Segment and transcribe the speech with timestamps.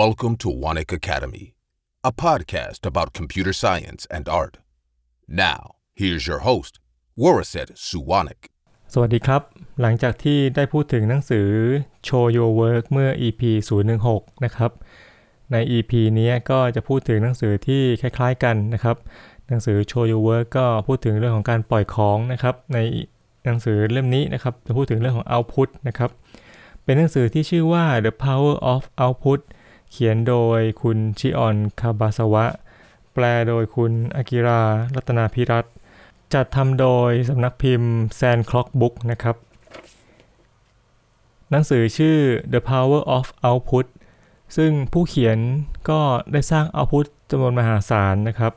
[0.00, 1.54] Welcome to Wanik Academy,
[2.02, 4.54] a podcast about computer science and art.
[5.28, 5.60] Now,
[6.00, 6.72] here's your host,
[7.22, 8.42] Waraset Suwanik.
[8.92, 9.42] สวัสดีครับ
[9.80, 11.48] หลังจากที่ได้พูดถึงหนังสือ
[12.08, 13.42] Show Your Work เมื่อ EP
[13.92, 14.70] 016 นะครับ
[15.52, 18.96] ใน EP นี้ก็จะพูดถึงหนังสือที่คล้ายๆกันนะครับ
[19.48, 22.78] หนังสือ Show Your Work ก็พูดถึงเรื่องของการปล่อยของนะครับ ใน
[23.44, 26.10] หนังสือเล่มนี้นะครับจะพูดถึงเรื่องของ output นะครับ
[26.84, 29.40] เป็นหนังสือที่ชื่อว่า The Power of Output
[29.92, 32.46] เขียนโดยคุณชิออนคาบาสวะ
[33.14, 34.62] แปลโดยคุณอากิรา
[34.94, 35.66] รัตนาพิรัต
[36.34, 39.36] จัดทำโดยสำนักพิมพ์ Sand Clock Book นะครับ
[41.50, 42.18] หนังสือชื่อ
[42.52, 43.86] The Power of Output
[44.56, 45.38] ซึ่งผู้เขียน
[45.90, 46.00] ก็
[46.32, 48.52] ได้สร้าง output จำนวนมหาศาลนะครับ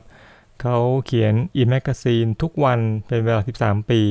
[0.62, 4.02] เขาเขียน e-magazine ทุกวันเป็นเวลา 13 ปี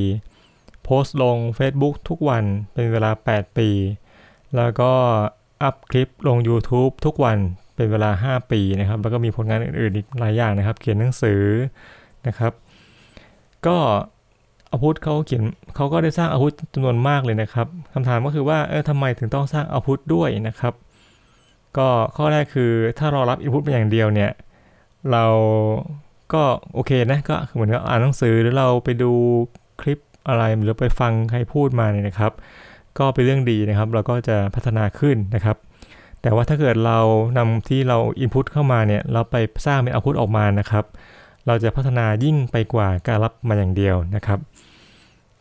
[0.83, 3.69] โพสต์ลง Facebook ทุกวันเป็นเวลา 8 ปี
[4.55, 4.93] แล้วก็
[5.63, 7.37] อัพคลิปลง YouTube ทุกวัน
[7.75, 11.41] เป็นเวลา 5 ปีนะครับ แล้วก็มีผลงานอื่นๆอีกหลายอย่างนะครับ เขียนหนังสือ
[12.27, 12.53] นะครับ
[13.65, 13.77] ก็
[14.71, 15.43] อาวุธเขาเขียน
[15.75, 20.73] เขาก็ได้สร้างอาวุธจำนวนมากเลยนะครับคำถามก็คือว่าเออทำไมถึงต้องสร้างอาวุธด้วยนะครับ
[21.77, 24.31] ก็ข้อแรกคือถ้าเรารับอินพุตเป็นอย่างเดียวเนี่ย
[25.11, 25.25] เรา
[26.33, 26.43] ก็
[26.73, 29.11] โอเคนะก็เหมือนกับอ่านหนังสือหรือเราไปดู
[29.81, 32.31] คลิปอะไรหรือไปฟังใครพูดมาเนี่ยนะครับ
[32.99, 35.57] ก็เป็นเรื่องดีนะครับ เราก็จะพัฒนาขึ้นนะครับ
[36.21, 36.99] แต่ว่าถ้าเกิดเรา
[37.37, 40.85] นำที่เราอินพุตเข้ามาเนี่ย เราไปสร้างเป็นเอาพุตออกมานะครับ
[41.47, 44.39] เราจะพัฒนายิ่งไปกว่าการรับมาอย่างเดียวนะครับ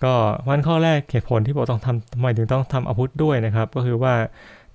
[0.04, 0.14] ก็
[0.48, 4.14] วันข้อแรกเหตุผลที่บอกต้องทำทำไมถึงต้องทำอาพุทด้วยนะครับ ก็คือว่า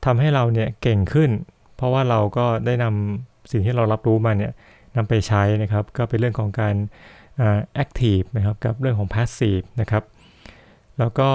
[0.05, 1.29] ทำให้เราเนี่ยเก่งขึ้น
[1.75, 4.51] เพราะว่าเราก็ได้นำสิ่งที่เรารับรู้มาเนี่ย
[4.95, 6.75] นำไปใช้นะครับ ก็เป็นเรื่องของการ
[7.73, 10.03] active นะครับ กับเรื่องของ passive นะครับ
[10.99, 11.29] แล้วก็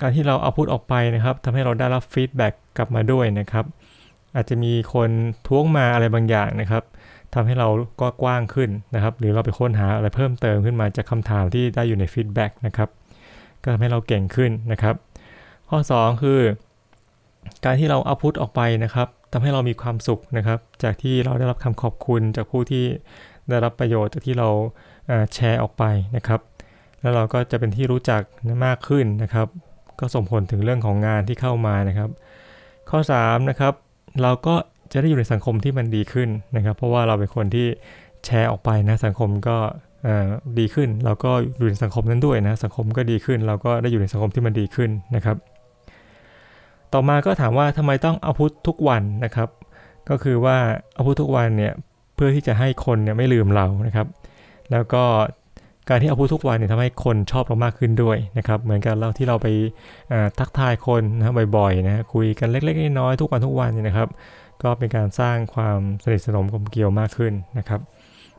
[0.00, 3.64] การที่เรา output ออกไปนะครับทำให้เราได้รับ feedback กลับมาด้วยนะครับ
[4.36, 5.10] อาจจะมีคน
[5.46, 6.82] ท้วงมาอะไรบางอย่างนะครับ
[7.34, 7.68] ทำให้เรา
[8.00, 12.88] ก็กว้างขึ้นนะครับ หรือเราไปค้นหาอะไรเพิ่มเติมขึ้นมาจากคำถามที่ได้อยู่ใน feedback นะครับ
[13.62, 14.94] ก็ทำให้เราเก่งขึ้นนะครับ
[15.68, 16.40] ข้อ 2 คือ
[17.64, 22.84] การที่เราเอาพุทออกไปนะครับทำให้เรามีความสุขนะครับ จากที่เราได้รับคำขอบคุณจากผู้ที่
[23.48, 24.48] ได้รับประโยชน์จากที่เรา
[25.34, 25.84] แชร์ออกไป
[26.16, 26.40] นะครับ
[27.00, 28.22] แล้วเราก็จะเป็นที่รู้จัก
[28.66, 29.46] มากขึ้นนะครับ
[30.00, 32.10] ก็ส่งผลถึงเรื่องของงานที่เข้ามานะครับ
[32.90, 33.74] ข้อ3นะครับ
[34.22, 34.54] เราก็
[34.92, 37.66] จะได้อยู่ในสังคมที่มันดีขึ้นนะครับ เพราะว่าเราเป็นคนที่
[38.24, 39.56] แชร์ออกไปนะสังคมก็
[40.58, 45.36] ดีขึ้น เราก็อยู่ในสังคมนั้นด้วยนะสังคมก็ดีขึ้น เราก็ได้อยู่ในสังคมที่มันดีขึ้นนะครับ
[46.92, 49.48] ต่อมาก็ถามว่าทำไมต้องเอาพุททุกวันนะครับ
[50.08, 50.56] ก็คือว่า
[50.94, 51.72] เอาพุททุกวันเนี่ย
[52.14, 54.06] เพื่อที่จะให้คนเนี่ยไม่ลืมเรานะครับ
[54.72, 55.04] แล้วก็
[55.90, 59.46] การที่เอาพูดทุกวันเนี่ยทำให้คนชอบเรามากขึ้นด้วยนะครับ เหมือนกันเราที่เราไป
[60.38, 64.08] ทักทายคนนะบ่อยๆนะคุยกันเล็กๆน้อยๆทุกวันทุกวันเนี่ยนะครับ
[64.62, 67.80] ก็เป็นการสร้างความสนิทสนมกลมเกลียวมากขึ้นนะครับ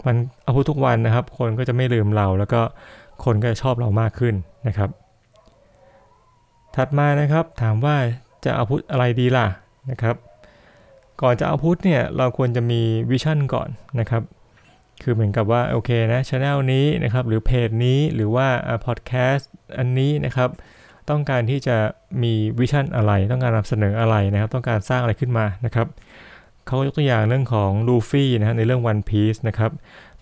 [0.06, 2.62] มัน output ทุกวันนะครับ คนก็จะไม่ลืมเราแล้วก็
[3.25, 4.35] คนก็จะชอบเรามากขึ้น
[4.68, 4.89] นะครับ
[6.75, 7.95] ถัดมานะครับถามว่า
[8.45, 9.47] จะ output อะไรดีล่ะ
[9.91, 10.16] นะครับ
[11.22, 13.69] ก่อนจะ output เนี่ยเราควรจะมี vision ก่อน
[14.00, 14.23] นะครับ
[15.03, 18.47] คือเหมือนกับว่าโอเคนะช anel นี้นะครับหรือเพจนี้หรือว่า
[18.85, 20.50] พอดแคสต์อันนี้นะครับ
[21.09, 21.78] ต้องการที่จะ
[22.24, 25.88] มี vision อะไร ต้องการนำเสนออะไรนะครับ ต้องการสร้างอะไรขึ้นมานะครับ
[26.68, 29.72] เขายกตัวอย่างเรื่องของลูฟี่นะฮะในเรื่อง One Piece นะครับ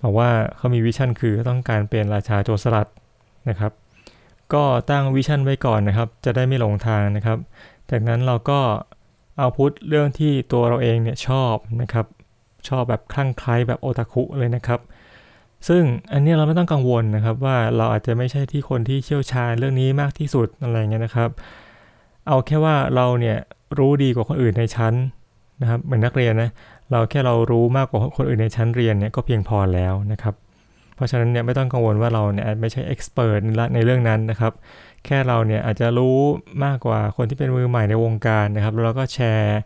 [0.03, 2.87] บอกว่าเขามีวิชั่นคือต้องการเป็นราชาโจรสลัด
[3.49, 3.71] นะครับ
[4.53, 7.37] ก็ตั้งวิชั่นไว้ก่อนนะครับ จะได้ไม่หลงทางนะครับ
[7.91, 8.59] จากนั้นเราก็
[9.37, 12.05] เอาพุทเรื่องที่ตัวเราเองเนี่ยชอบนะครับ
[12.69, 14.79] ชอบแบบคลั่งไคล้แบบโอตาคุเลยนะครับ
[15.67, 21.29] ซึ่งอันนี้เราไม่ต้องกังวลนะครับ ว่าเราอาจจะไม่ใช่ที่คนที่เชี่ยวชาญเรื่องนี้มากที่สุดอะไรเงี้ยนะครับ
[22.27, 23.37] เอาแค่ว่าเราเนี่ย
[23.77, 24.93] รู้ดีกว่าคนอื่นในชั้น
[25.61, 26.49] นะครับเหมือนนักเรียนนะ
[26.91, 30.33] เราแค่เรารู้มากกว่าคนอื่นในชั้นเรียนเนี่ยก็เพียงพอแล้วนะครับ
[30.95, 33.41] เพราะฉะนั้นเนี่ยไม่ต้องกังวลว่าเราเนี่ยไม่ใช่เอ็กซ์เพรส
[33.73, 34.53] ในเรื่องนั้นนะครับ
[35.05, 36.17] แค่เราเนี่ยอาจจะรู้
[36.65, 39.57] มากกว่าคนที่เป็นมือใหม่ในวงการนะครับแล้วเราก็แชร์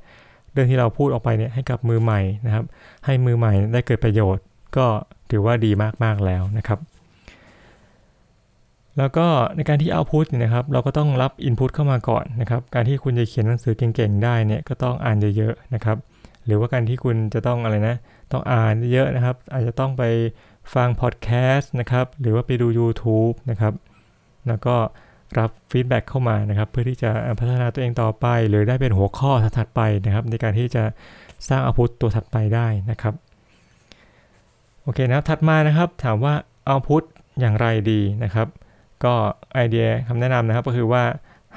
[0.54, 2.66] เรื่องที่เราพูดออกไปเนี่ยให้กับมือใหม่นะครับ
[3.06, 4.44] ให้มือใหม่ได้เกิดประโยชน์
[4.78, 4.86] ก็
[5.32, 5.72] ถือว่าดี
[6.04, 6.80] มากๆแล้วนะครับ
[8.98, 15.98] แล้วก็ในการที่ output นะครับ เราก็ต้องรับ input เข้ามาก่อนนะครับ การที่คุณจะเขียนหนังสือเก่งๆได้เนี่ยก็ต้องอ่านเยอะๆนะครับ
[16.46, 17.96] หรือว่าการที่คุณจะต้องอะไรนะ
[18.32, 20.04] ต้องอ่านเยอะนะครับ อาจจะต้องไป
[20.74, 23.74] ฟังพอดแคสต์นะครับ หรือว่าไปดู YouTube นะครับ
[24.48, 24.76] แล้วก็
[25.40, 30.84] รับ feedback เข้ามานะครับ เพื่อที่จะพัฒนาตัวเองต่อไป หรือได้เป็นหัวข้อถัดไปนะครับ ในการที่จะ
[31.50, 33.14] สร้าง output ตัวถัดไปได้นะครับ
[34.82, 36.34] โอเคนะครับถัดมานะครับถามว่า
[36.66, 37.04] เอาพุต
[37.40, 38.48] อย่างไรดีนะครับ
[39.04, 39.14] ก็
[39.54, 41.04] ไอเดียคำแนะนำนะครับก็คือว่า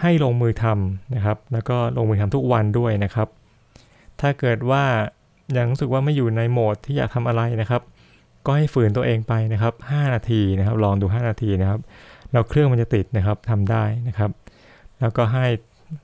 [0.00, 3.28] ให้ลงมือทำนะครับ แล้วก็ลงมือทำทุกวันด้วยนะครับ
[4.20, 4.84] ถ้าเกิดว่า
[5.56, 7.82] ยังรู้สึกว่าไม่อยู่ในโหมดที่อยากทำอะไรนะครับ
[8.46, 11.80] ก็ให้ฝืนตัวเองไปนะครับ 5 นาทีนะครับ ลองดู 5 นาทีนะครับ
[12.32, 14.30] แล้วเครื่องมันจะติดนะครับทำได้นะครับ
[15.00, 15.44] แล้วก็ให้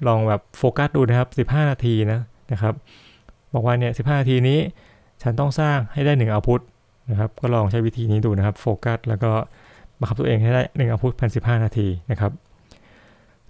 [0.07, 2.21] ลองแบบโฟกัสดูนะครับ 15 นาทีนะ
[2.53, 2.75] นะครับ
[3.55, 4.59] บอกว่าเนี่ย15 นาทีนี้
[5.23, 6.61] ฉันต้องสร้างให้ได้1 output
[7.11, 9.31] นะครับ ก็ลองใช้วิธีนี้ดูนะครับโฟกัสแล้วก็
[9.99, 12.33] บังคับตัวเองให้ได้1 output ภายใน15 นาทีนะครับ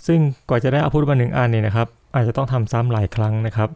[0.07, 3.71] ซึ่งกว่าจะได้ output มา1อันเนี่ยนะครับ อาจจะต้องทำซ้ำหลายครั้งนะครับ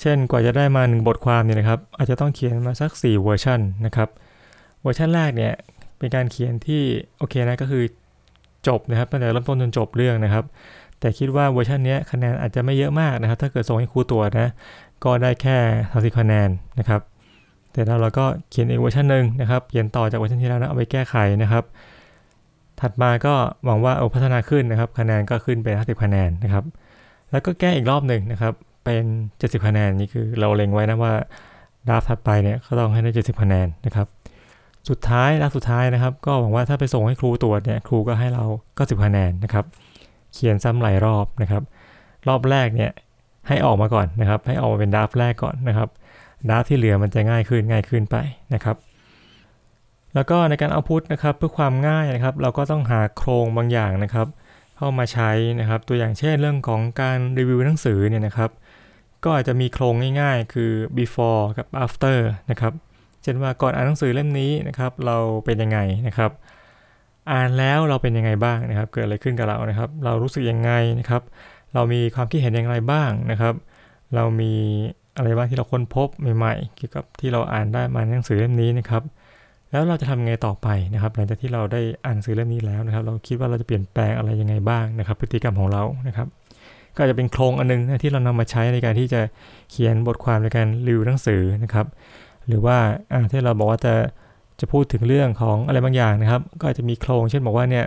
[0.00, 4.08] เช่นกว่าจะได้มา 1 บทความเนี่ยนะครับ อาจจะต้องเขียนมาสัก 4 เวอร์ชันนะครับ
[4.82, 5.52] เวอร์ชันแรกเนี่ย
[5.98, 6.82] เป็นการเขียนที่
[7.18, 7.82] โอเคนะก็คือ
[8.68, 10.44] จบนะครับตั้งแต่เริ่มต้นจนจบเรื่องนะครับ
[11.00, 14.50] แต่คิดว่าเวอร์ชันนี้คะแนนอาจจะไม่เยอะมากนะครับ ถ้าเกิดส่งให้ครูตรวจนะ
[15.04, 15.56] ก็ได้แค่
[15.92, 16.48] สิบคะแนน
[16.78, 17.00] นะครับ
[17.72, 21.64] แต่แล้วเราก็เขียนอีกเวอร์ชันหนึ่งนะครับเขียนต่อจากเวอร์ชันที่แล้วนะเอาไปแก้ไขนะครับ
[22.80, 26.64] ถัดมาก็หวังว่าเอาพัฒนาขึ้นนะครับ คะแนนก็ขึ้นเป็น50คะแนนนะครับ
[27.30, 28.52] แล้วก็แก้อีกรอบหนึ่งนะครับ
[28.84, 29.04] เป็น
[29.36, 31.14] 70คะแนนนี่คือเราเล็งไว้นะว่า
[31.88, 34.06] draft ถัดไปเนี่ยก็ต้องให้ได้ 70คะแนนนะครับ
[34.88, 38.44] สุดท้าย draft สุดท้ายนะครับ ก็หวังว่าถ้าไปส่งให้ครูตรวจเนี่ยครูก็ให้เรา
[38.78, 39.64] ก็10คะแนนนะครับ
[40.32, 41.62] เขียนซ้ำหลายรอบนะครับ
[42.28, 42.90] รอบแรกเนี่ย
[43.48, 45.88] ให้ออกมาก่อนนะครับ ให้ออกมาเป็นดาฟแรกก่อนนะครับ
[46.48, 48.16] ดาฟที่เหลือมันจะง่ายขึ้นง่ายขึ้นไป
[48.54, 48.76] นะครับ
[50.14, 54.26] แล้วก็ในการเอาพุทนะครับเพื่อความง่ายนะครับ เราก็ต้องหาโครงบางอย่างนะครับ
[54.76, 55.30] เข้ามาใช้
[55.60, 58.50] นะครับ ตัวอย่างเช่นเรื่องของการรีวิวหนังสือเนี่ยนะครับ
[59.24, 62.18] ก็อาจจะมีโครงง่ายๆ คือ before กับ after
[62.50, 62.72] นะครับ
[63.22, 65.78] เช่นว่าก่อนอ่านหนังสือเล่มนี้นะครับเราเป็นยังไง
[66.08, 66.30] นะครับ
[67.32, 70.70] อ่านแล้วเราเป็นยังไงบ้างนะครับ เกิดอะไรขึ้นกับเรานะครับ เรารู้สึกยังไง
[71.00, 71.22] นะครับ
[71.74, 73.54] เรามีความคิดเห็นอย่างไรบ้างนะครับ
[74.14, 74.52] เรามี
[75.16, 79.02] อะไรบ้างที่เราค้นพบใหม่ๆ เกี่ยวกับที่เราอ่านได้มาในหนังสือเล่มนี้นะครับ
[79.70, 86.28] แล้วเราจะทำไงต่อไปนะครับหลังจากที่เราได้อ่านหนังสือเล่มนี้แล้วนะครับ เราคิดว่าเราจะเปลี่ยนแปลงอะไรยังไงบ้างนะครับ พฤติกรรมของเรานะครับ
[86.96, 89.20] ก็จะเป็นโครงอันนึงนะที่เรานำมาใช้ในการที่จะ
[89.70, 91.86] เขียนบทความในการรีวิวหนังสือนะครับ
[92.48, 92.78] หรือว่า
[93.30, 93.94] ที่เราบอกว่าจะ
[94.60, 97.86] จะพูดถึงเรื่องของอะไรบางอย่างนะครับ ก็อาจจะมีโครงเช่นบอกว่าเนี่ย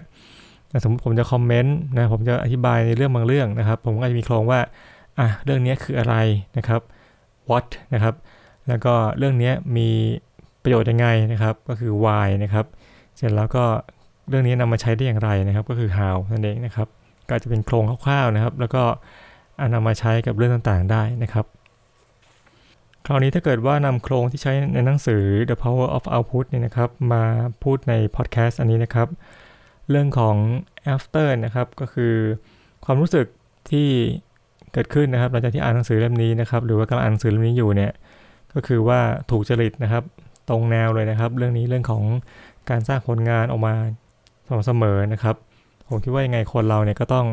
[0.83, 4.59] สมมติผมจะคอมเมนต์นะผมจะอธิบายในเรื่องบางเรื่องนะครับ ผมก็จะมีโครงว่า
[5.19, 6.15] อะเรื่องนี้คืออะไร
[6.57, 6.81] นะครับ
[7.49, 8.15] what นะครับ
[8.67, 9.89] แล้วก็เรื่องนี้มี
[10.63, 12.65] ประโยชน์ยังไงนะครับ ก็คือ why นะครับ
[13.17, 13.63] เสร็จแล้วก็
[14.29, 16.87] เรื่องนี้นำมาใช้ได้อย่างไรนะครับ ก็คือ how นั่นเองนะครับ
[17.29, 18.83] ก็จะเป็นโครงคร่าวๆนะครับ แล้วก็
[19.73, 21.45] นำมาใช้กับเรื่องต่างๆได้นะครับ
[23.07, 27.23] คราวนี้ถ้าเกิดว่านำโครงที่ใช้ในหนังสือ The Power of Output เนี่ยนะครับมา
[27.63, 29.07] พูดในพอดแคสต์อันนี้นะครับ
[29.89, 30.35] เรื่องของ
[30.93, 32.13] after นะครับก็คือ
[32.85, 33.25] ความรู้สึก
[33.71, 33.89] ที่
[34.73, 37.91] เกิดขึ้นนะครับหลังจากที่อ่านหนังสือเล่มนี้นะครับหรือว่ากำลังอ่านหนังสือเล่มนี้อยู่เนี่ย
[38.53, 38.99] ก็คือว่า
[39.31, 40.03] ถูกจริตนะครับ
[40.49, 42.03] ตรงแนวเลยนะครับ เรื่องนี้เรื่องของ
[42.69, 43.73] การสร้างผลงานออกมา
[44.47, 45.35] สม่ำเสมอนะครับ
[45.89, 47.25] ผมคิดว่ายังไงคนเราเนี่ยก็ต้อง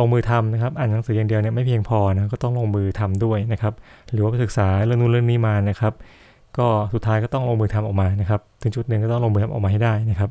[0.00, 3.74] ลงมือทำนะครับ อ่านหนังสืออย่างเดียวเนี่ยไม่เพียงพอนะก็ต้องลงมือทำด้วยนะครับ
[4.12, 5.92] หรือว่าไปศึกษาเรื่องนู้นเรื่องนี้มานะครับ
[6.58, 10.30] ก็สุดท้ายก็ต้องลงมือทำออกมานะครับ ถึงจุดหนึ่งก็ต้องลงมือทำออกมาให้ได้นะครับ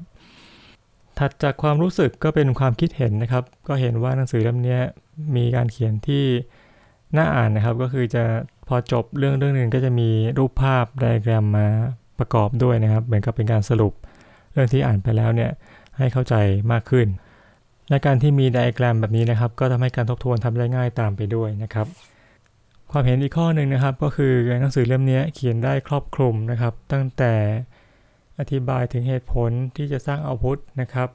[1.18, 4.78] ถัดจากความรู้สึกก็เป็นความคิดเห็นนะครับ ก็เห็นว่าหนังสือเล่มนี้
[5.36, 6.24] มีการเขียนที่
[7.18, 8.24] น่าอ่านนะครับ ก็คือจะ
[8.68, 11.68] พอจบเรื่องเรื่องหนึ่งก็จะมีรูปภาพไดอะแกรมมา
[12.20, 13.94] ประกอบด้วยนะครับ เหมือนกับเป็นการสรุป
[14.54, 15.52] เรื่องที่อ่านไปแล้วเนี่ย
[15.98, 16.36] ให้เข้าใจ
[16.72, 17.08] มากขึ้น
[17.90, 21.88] และการที่มีไดอะแกรมแบบนี้นะครับ ก็ทำให้การทบทวนทำได้ง่ายตามไปด้วยนะครับ
[22.92, 27.34] ความเห็นอีกข้อหนึ่งนะครับ ก็คือหนังสือเล่มนี้เขียนได้ครอบคลุมนะครับ ตั้งแต่
[28.40, 31.10] อธิบายถึงเหตุผลที่จะสร้างเอาพุทนะครับ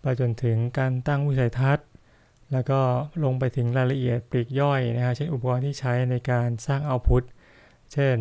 [0.00, 1.86] ไปจนถึงการตั้งวิสัยทัศน์
[2.52, 2.80] แล้วก็
[3.24, 7.22] ลงไปถึงรายละเอียดปลีกย่อยนะฮะเช่นอุปกรณ์ที่ใช้ในการสร้างเอาพุท
[7.92, 8.16] เช่น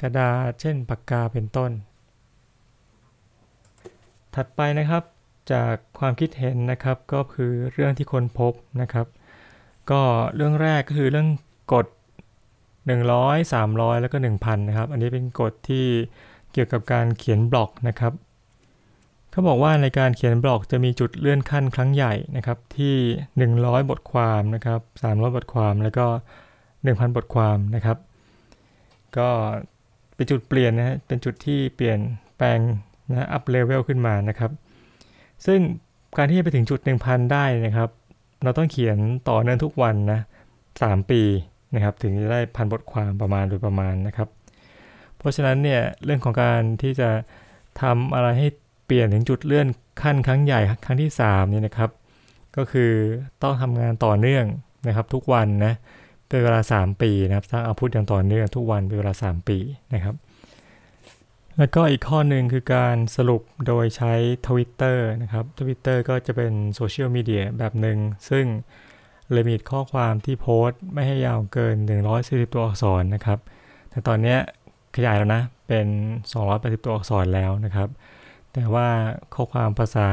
[0.00, 1.70] กระดาษ เช่นปากกาเป็นต้น
[4.34, 5.02] ถัดไปนะครับ
[5.52, 9.06] จากความคิดเห็นนะครับก็คือเรื่องที่คนพบนะครับ
[9.90, 10.02] ก็
[10.34, 11.28] เรื่องแรกก็คือเรื่อง
[11.72, 11.86] กฎ
[12.94, 15.86] 100 300 แล้วก็ 1,000 นะครับ อันนี้เป็นกฎที่
[16.52, 18.12] เกี่ยวกับการเขียนบล็อกนะครับ
[19.30, 22.96] เขาบอกว่าในการเขียนบล็อกจะมีจุดเลื่อนขั้นครั้งใหญ่นะครับ ที่
[23.46, 26.06] 100 บทความนะครับ 300 บทความแล้วก็
[26.60, 27.98] 1,000 บทความนะครับ
[29.18, 29.28] ก็
[30.14, 31.98] เป็นจุดเปลี่ยนนะฮะเป็นจุดที่เปลี่ยน
[32.36, 32.58] แปลง
[33.10, 34.50] นะอัพเลเวลขึ้นมานะครับ
[35.46, 35.60] ซึ่ง
[36.16, 37.90] การที่จะไปถึงจุด 1,000 ได้นะครับ
[38.44, 40.20] เราต้องเขียนต่อเนื่องทุกวันนะ
[40.64, 41.22] 3ปี
[41.74, 44.28] นะครับถึงจะได้พันบทความประมาณโดยประมาณนะครับ
[45.18, 47.10] เพราะฉะนั้นเนี่ยเรื่องของการที่จะ
[47.80, 48.48] ทำอะไรให้
[48.86, 49.66] เปลี่ยนถึงจุดเลื่อน
[50.02, 51.90] ขั้นครั้งใหญ่ครั้งที่3นี่นะครับ
[52.56, 52.92] ก็คือ
[53.42, 54.44] ต้องทำงานต่อเนื่อง
[54.86, 55.74] นะครับ ทุกวันนะ
[56.28, 59.58] เป็นเวลา 3 ปีนะครับสร้าง output อย่างต่อเนื่องทุกวันเป็นเวลา 3 ปี
[59.94, 60.14] นะครับ
[61.58, 64.12] แล้วก็อีกข้อหนึ่งคือการสรุปโดยใช้
[64.46, 67.98] Twitter นะครับ Twitter ก็จะเป็นโซเชียลมีเดียแบบหนึ่ง
[68.30, 68.44] ซึ่ง
[69.36, 71.76] limit ข้อความที่โพสต์ไม่ให้ยาวเกิน
[72.14, 73.38] 140 ตัวอักษรนะครับ
[73.90, 74.36] แต่ตอนนี้
[74.96, 75.86] ขยายแล้วนะ เป็น
[76.36, 77.88] 280 ตัวอักษรแล้วนะครับ
[78.52, 78.88] แต่ว่า
[79.34, 80.08] ข้อความภาษา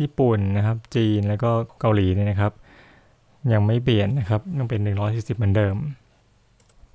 [0.00, 2.52] ญี่ปุ่นนะครับ จีนแล้วก็เกาหลีเนี่ยนะครับ
[3.52, 5.76] ยังไม่เปลี่ยนนะครับ ยังเป็น 140 เหมือนเดิม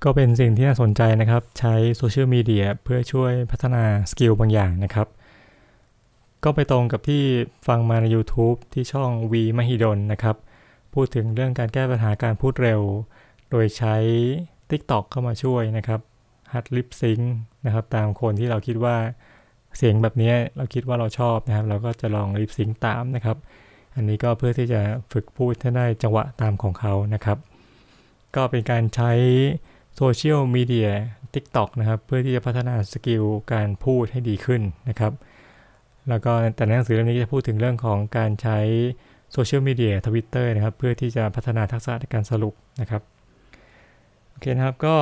[0.04, 5.08] ก็เป็นสิ่งที่น่าสนใจนะครับ ใช้โซเชียลมีเดียเพื่อช่วยพัฒนาสกิลบางอย่างนะครับ
[6.44, 7.22] ก็ไปตรงกับที่
[7.66, 10.36] ฟังมาใน YouTube ที่ช่อง V มหิดลนะครับ
[10.94, 12.80] พูดถึงเรื่องการแก้ปัญหาการพูดเร็ว
[13.50, 13.96] โดยใช้
[14.70, 16.00] TikTok เข้ามาช่วยนะครับ
[16.52, 17.20] หัด lip sync
[17.64, 18.96] นะครับ ตามคนที่เราคิดว่า
[19.76, 23.36] เสียงแบบนี้เราคิดว่าเราชอบนะครับ เราก็จะลอง lip sync ตามนะครับ
[23.96, 24.80] อันนี้ก็เพื่อที่จะ
[25.12, 27.38] ฝึกพูดให้ได้จังหวะตามของเขานะครับ
[28.36, 29.12] ก็เป็นการใช้
[30.00, 30.88] โซเชียลมีเดีย
[31.34, 35.12] TikTok นะครับเพื่อที่จะพัฒนา skill การพูดให้ดีขึ้นนะครับ
[36.08, 38.58] แล้วก็แต่ในหนังสือเล่มนี้จะพูดถึงเรื่องของการใช้
[39.32, 43.02] โซเชียลมีเดียทวิตเตอร์นะครับเพื่อที่จะพัฒนาทักษะในการสรุปนะครับ
[44.30, 44.96] โอเคนะครับก็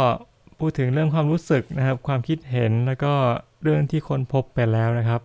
[0.59, 3.12] พูดถึงเรื่องความรู้สึกนะครับ ความคิดเห็นแล้วก็
[3.62, 5.21] เรื่องที่คนพบไปแล้วนะครับ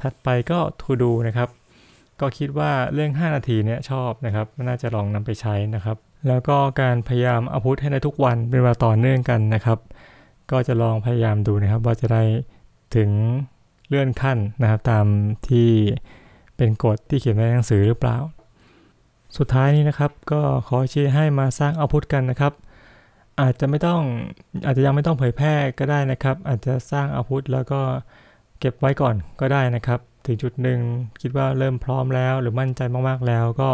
[0.00, 1.48] ถัดไปก็ทูดูนะครับ
[2.20, 9.78] ก็คิดว่าเรื่อง 5 นาทีเนี่ยชอบนะครับน่าจะลองนำไปใช้นะครับ แล้วก็การพยายามเอาพุทให้ได้ทุกวันเป็นเวลาต่อเนื่องกันนะครับ
[10.50, 12.22] ก็จะลองพยายามดูนะครับ ว่าจะได้
[12.96, 13.10] ถึง
[13.88, 15.06] เลื่อนขั้นนะครับ ตาม
[15.48, 15.68] ที่
[16.56, 18.16] เป็นกฎที่เขียนไว้ในหนังสือหรือเปล่า
[19.36, 22.52] สุดท้ายนี้นะครับ ก็ขอเชียร์ให้มาสร้างเอาพุทกันนะครับ
[23.40, 24.00] อาจจะไม่ต้อง
[24.66, 27.80] อาจจะยังไม่ต้องเผยแพร่ก็ได้นะครับ อาจจะสร้างเอาพุทแล้วก็
[28.60, 30.80] เก็บไว้ก่อนก็ได้นะครับ ถึงจุดหนึ่ง
[31.20, 33.70] คิดว่าเริ่มพร้อมแล้ว หรือมั่นใจมากๆแล้วก็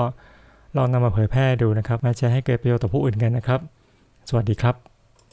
[0.77, 3.61] ลองนำมาเผยแพร่ดูนะครับมาแชร์ให้เกิดประโยชน์ต่อผู้อื่นกันนะครับ
[4.29, 4.90] สวัสดีครับ